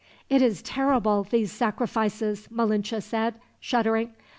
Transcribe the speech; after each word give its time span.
"It 0.31 0.41
is 0.41 0.63
terrible 0.63 1.23
these 1.29 1.51
sacrifices," 1.51 2.47
Malinche 2.49 2.99
said, 3.03 3.35
shuddering. 3.59 4.15